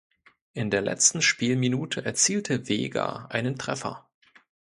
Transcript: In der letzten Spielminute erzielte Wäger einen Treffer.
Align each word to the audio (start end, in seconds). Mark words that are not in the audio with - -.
In 0.53 0.71
der 0.71 0.81
letzten 0.81 1.21
Spielminute 1.21 2.03
erzielte 2.03 2.67
Wäger 2.67 3.29
einen 3.31 3.59
Treffer. 3.59 4.09